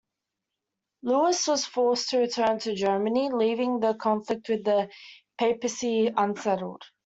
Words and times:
Louis 1.03 1.47
was 1.47 1.67
forced 1.67 2.09
to 2.09 2.17
return 2.17 2.57
to 2.61 2.73
Germany, 2.73 3.29
leaving 3.31 3.79
the 3.81 3.93
conflict 3.93 4.49
with 4.49 4.63
the 4.63 4.89
papacy 5.37 6.11
unsettled. 6.17 6.81